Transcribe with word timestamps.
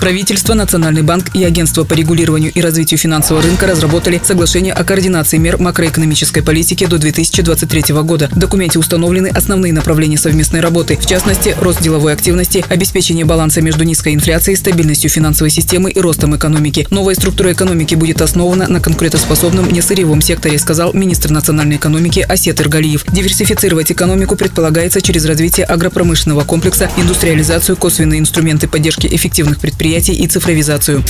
Правительство, 0.00 0.54
Национальный 0.54 1.02
банк 1.02 1.34
и 1.34 1.44
Агентство 1.44 1.84
по 1.84 1.94
регулированию 1.94 2.52
и 2.52 2.60
развитию 2.60 2.98
финансового 2.98 3.42
рынка 3.42 3.66
разработали 3.66 4.20
соглашение 4.22 4.72
о 4.72 4.84
координации 4.84 5.38
мер 5.38 5.58
макроэкономической 5.58 6.42
политики 6.42 6.86
до 6.86 6.98
2023 6.98 7.94
года. 8.02 8.28
В 8.30 8.38
документе 8.38 8.78
установлены 8.78 9.28
основные 9.28 9.72
направления 9.72 10.16
совместной 10.16 10.60
работы, 10.60 10.96
в 10.96 11.06
частности, 11.06 11.56
рост 11.60 11.82
деловой 11.82 12.12
активности, 12.12 12.64
обеспечение 12.68 13.24
баланса 13.24 13.60
между 13.60 13.84
низкой 13.84 14.14
инфляцией, 14.14 14.56
стабильностью 14.56 15.10
финансовой 15.10 15.50
системы 15.50 15.90
и 15.90 16.00
ростом 16.00 16.36
экономики. 16.36 16.86
Новая 16.90 17.14
структура 17.14 17.52
экономики 17.52 17.94
будет 17.94 18.22
основана 18.22 18.68
на 18.68 18.80
конкурентоспособном 18.80 19.68
несырьевом 19.70 20.20
секторе, 20.20 20.58
сказал 20.58 20.92
министр 20.92 21.30
национальной 21.30 21.76
экономики 21.76 22.20
Асет 22.20 22.60
Иргалиев. 22.60 23.04
Диверсифицировать 23.12 23.92
экономику 23.92 24.36
предполагается 24.36 25.00
через 25.00 25.24
развитие 25.24 25.66
агропромышленного 25.66 26.44
комплекса, 26.44 26.90
индустриализацию, 26.96 27.76
косвенные 27.76 28.20
инструменты 28.20 28.68
поддержки 28.68 29.06
эффективных 29.06 29.58
предприятий 29.68 30.14
и 30.14 30.26
цифровизацию. 30.26 31.04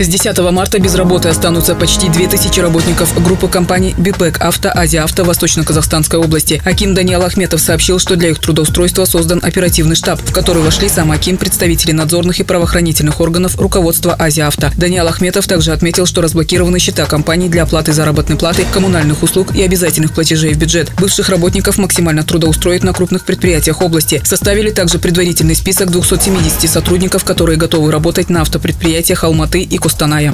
С 0.00 0.06
10 0.06 0.38
марта 0.52 0.78
без 0.78 0.94
работы 0.94 1.28
останутся 1.28 1.74
почти 1.74 2.08
2000 2.08 2.60
работников 2.60 3.12
группы 3.24 3.48
компаний 3.48 3.96
«Бипек 3.98 4.40
Авто», 4.40 4.70
«Азия 4.72 5.00
Авто» 5.00 5.24
Восточно-Казахстанской 5.24 6.20
области. 6.20 6.62
Аким 6.64 6.94
Даниил 6.94 7.20
Ахметов 7.24 7.60
сообщил, 7.60 7.98
что 7.98 8.14
для 8.14 8.28
их 8.30 8.38
трудоустройства 8.38 9.06
создан 9.06 9.40
оперативный 9.42 9.96
штаб, 9.96 10.20
в 10.20 10.32
который 10.32 10.62
вошли 10.62 10.88
сам 10.88 11.10
Аким, 11.10 11.36
представители 11.36 11.90
надзорных 11.90 12.38
и 12.38 12.44
правоохранительных 12.44 13.20
органов, 13.20 13.58
руководства 13.58 14.14
«Азия 14.16 14.44
Авто». 14.44 14.70
Даниил 14.76 15.08
Ахметов 15.08 15.48
также 15.48 15.72
отметил, 15.72 16.06
что 16.06 16.22
разблокированы 16.22 16.78
счета 16.78 17.04
компаний 17.06 17.48
для 17.48 17.64
оплаты 17.64 17.92
заработной 17.92 18.36
платы, 18.36 18.64
коммунальных 18.72 19.24
услуг 19.24 19.56
и 19.56 19.62
обязательных 19.64 20.12
платежей 20.12 20.54
в 20.54 20.58
бюджет. 20.58 20.92
Бывших 20.96 21.28
работников 21.28 21.76
максимально 21.76 22.22
трудоустроят 22.22 22.84
на 22.84 22.92
крупных 22.92 23.24
предприятиях 23.24 23.82
области. 23.82 24.22
Составили 24.24 24.70
также 24.70 25.00
предварительный 25.00 25.56
список 25.56 25.90
270 25.90 26.70
сотрудников, 26.70 27.24
которые 27.24 27.47
готовы 27.56 27.90
работать 27.90 28.30
на 28.30 28.42
автопредприятиях 28.42 29.24
Алматы 29.24 29.62
и 29.62 29.78
Кустаная. 29.78 30.32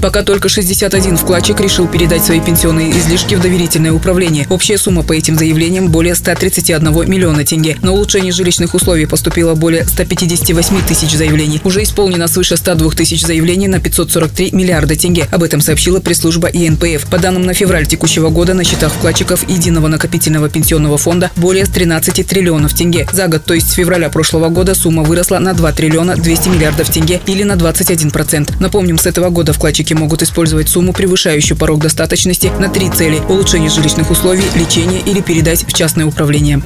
Пока 0.00 0.22
только 0.22 0.48
61 0.48 1.16
вкладчик 1.16 1.58
решил 1.60 1.86
передать 1.86 2.22
свои 2.22 2.40
пенсионные 2.40 2.90
излишки 2.90 3.34
в 3.34 3.40
доверительное 3.40 3.92
управление. 3.92 4.46
Общая 4.50 4.76
сумма 4.76 5.02
по 5.02 5.12
этим 5.12 5.38
заявлениям 5.38 5.88
более 5.88 6.14
131 6.14 7.08
миллиона 7.08 7.44
тенге. 7.44 7.78
На 7.80 7.92
улучшение 7.92 8.32
жилищных 8.32 8.74
условий 8.74 9.06
поступило 9.06 9.54
более 9.54 9.84
158 9.86 10.82
тысяч 10.86 11.12
заявлений. 11.12 11.60
Уже 11.64 11.82
исполнено 11.82 12.28
свыше 12.28 12.56
102 12.56 12.90
тысяч 12.90 13.22
заявлений 13.22 13.68
на 13.68 13.80
543 13.80 14.50
миллиарда 14.52 14.96
тенге. 14.96 15.26
Об 15.30 15.42
этом 15.42 15.60
сообщила 15.60 16.00
пресс-служба 16.00 16.48
ИНПФ. 16.48 17.06
По 17.06 17.18
данным 17.18 17.44
на 17.44 17.54
февраль 17.54 17.86
текущего 17.86 18.28
года 18.28 18.54
на 18.54 18.64
счетах 18.64 18.92
вкладчиков 18.92 19.48
Единого 19.48 19.88
накопительного 19.88 20.48
пенсионного 20.48 20.98
фонда 20.98 21.30
более 21.36 21.66
13 21.66 22.26
триллионов 22.26 22.74
тенге. 22.74 23.06
За 23.12 23.28
год, 23.28 23.44
то 23.44 23.54
есть 23.54 23.70
с 23.70 23.72
февраля 23.72 24.10
прошлого 24.10 24.48
года, 24.48 24.74
сумма 24.74 25.02
выросла 25.02 25.38
на 25.38 25.54
2 25.54 25.72
триллиона 25.72 26.16
200 26.16 26.48
миллиардов 26.48 26.90
тенге 26.90 27.20
или 27.26 27.42
на 27.42 27.54
21%. 27.54 28.54
Напомним, 28.60 28.98
с 28.98 29.06
этого 29.06 29.30
года 29.30 29.52
вкладчики 29.52 29.73
могут 29.94 30.22
использовать 30.22 30.68
сумму, 30.68 30.92
превышающую 30.92 31.56
порог 31.56 31.80
достаточности, 31.80 32.52
на 32.60 32.68
три 32.68 32.88
цели– 32.90 33.20
улучшение 33.28 33.70
жилищных 33.70 34.10
условий, 34.10 34.44
лечение 34.54 35.00
или 35.00 35.20
передать 35.20 35.66
в 35.66 35.72
частное 35.72 36.06
управление. 36.06 36.62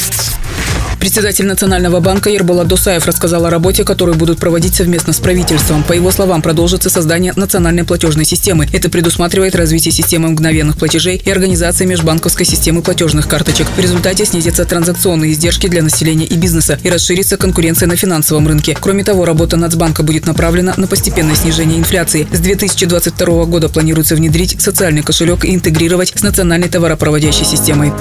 Председатель 1.00 1.46
Национального 1.46 2.00
банка 2.00 2.28
Ербола 2.28 2.64
Досаев 2.64 3.06
рассказал 3.06 3.46
о 3.46 3.50
работе, 3.50 3.84
которую 3.84 4.16
будут 4.16 4.38
проводить 4.38 4.74
совместно 4.74 5.12
с 5.12 5.20
правительством. 5.20 5.84
По 5.84 5.92
его 5.92 6.10
словам, 6.10 6.42
продолжится 6.42 6.90
создание 6.90 7.32
национальной 7.36 7.84
платежной 7.84 8.24
системы. 8.24 8.68
Это 8.72 8.90
предусматривает 8.90 9.55
развитие 9.55 9.92
системы 9.92 10.28
мгновенных 10.28 10.77
платежей 10.77 11.22
и 11.24 11.30
организации 11.30 11.84
межбанковской 11.86 12.44
системы 12.44 12.82
платежных 12.82 13.28
карточек. 13.28 13.68
В 13.77 13.80
результате 13.80 14.24
снизятся 14.24 14.64
транзакционные 14.64 15.32
издержки 15.32 15.68
для 15.68 15.82
населения 15.82 16.27
и 16.27 16.36
бизнеса 16.36 16.78
и 16.82 16.90
расширится 16.90 17.36
конкуренция 17.36 17.86
на 17.86 17.96
финансовом 17.96 18.48
рынке. 18.48 18.77
Кроме 18.78 19.05
того, 19.05 19.24
работа 19.24 19.56
Нацбанка 19.56 20.02
будет 20.02 20.27
направлена 20.27 20.74
на 20.77 20.88
постепенное 20.88 21.36
снижение 21.36 21.78
инфляции. 21.78 22.27
С 22.33 22.40
2022 22.40 23.44
года 23.44 23.68
планируется 23.68 24.17
внедрить 24.17 24.61
социальный 24.61 25.02
кошелек 25.02 25.44
и 25.44 25.55
интегрировать 25.55 26.12
с 26.17 26.23
национальной 26.23 26.68
товаропроводящей 26.68 27.44
системой. 27.44 27.92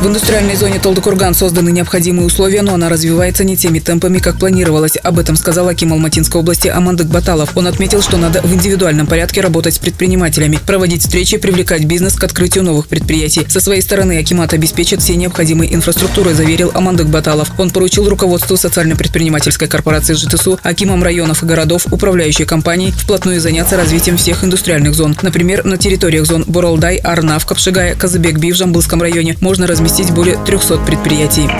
В 0.00 0.06
индустриальной 0.06 0.56
зоне 0.56 0.78
Толдокурган 0.78 1.34
созданы 1.34 1.70
необходимые 1.70 2.24
условия, 2.24 2.62
но 2.62 2.72
она 2.72 2.88
развивается 2.88 3.44
не 3.44 3.54
теми 3.54 3.80
темпами, 3.80 4.18
как 4.18 4.38
планировалось. 4.38 4.96
Об 4.96 5.18
этом 5.18 5.36
сказал 5.36 5.68
Аким 5.68 5.92
Алматинской 5.92 6.40
области 6.40 6.68
Амандык 6.68 7.08
Баталов. 7.08 7.54
Он 7.54 7.66
отметил, 7.66 8.00
что 8.00 8.16
надо 8.16 8.40
в 8.40 8.54
индивидуальном 8.54 9.06
порядке 9.06 9.42
работать 9.42 9.74
с 9.74 9.78
предпринимателями, 9.78 10.58
проводить 10.66 11.02
встречи, 11.02 11.36
привлекать 11.36 11.84
бизнес 11.84 12.14
к 12.14 12.24
открытию 12.24 12.64
новых 12.64 12.88
предприятий. 12.88 13.44
Со 13.46 13.60
своей 13.60 13.82
стороны 13.82 14.18
Акимат 14.18 14.54
обеспечит 14.54 15.02
все 15.02 15.16
необходимые 15.16 15.74
инфраструктуры, 15.74 16.32
заверил 16.32 16.70
Амандык 16.72 17.08
Баталов. 17.08 17.52
Он 17.58 17.68
поручил 17.70 18.08
руководству 18.08 18.56
социально-предпринимательской 18.56 19.68
корпорации 19.68 20.14
ЖТСУ, 20.14 20.58
Акимам 20.62 21.02
районов 21.02 21.42
и 21.42 21.46
городов, 21.46 21.86
управляющей 21.90 22.46
компанией 22.46 22.92
вплотную 22.92 23.38
заняться 23.38 23.76
развитием 23.76 24.16
всех 24.16 24.44
индустриальных 24.44 24.94
зон. 24.94 25.14
Например, 25.20 25.62
на 25.66 25.76
территориях 25.76 26.24
зон 26.24 26.44
Боролдай, 26.46 26.96
Арнав, 26.96 27.44
Капшигая, 27.44 27.94
Казыбек-Би 27.96 28.52
в 28.52 28.56
Жамбылском 28.56 29.02
районе 29.02 29.36
можно 29.50 29.66
разместить 29.66 30.12
более 30.12 30.36
300 30.44 30.78
предприятий. 30.86 31.50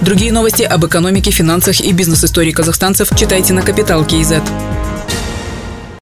Другие 0.00 0.32
новости 0.32 0.64
об 0.64 0.84
экономике, 0.84 1.30
финансах 1.30 1.80
и 1.80 1.92
бизнес-истории 1.92 2.50
казахстанцев 2.50 3.10
читайте 3.16 3.52
на 3.52 3.62
Капитал 3.62 4.04
Киезет. 4.04 4.42